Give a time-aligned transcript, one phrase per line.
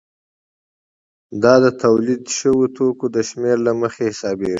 [1.43, 4.49] دا د تولید شویو توکو د شمېر له مخې حسابېږي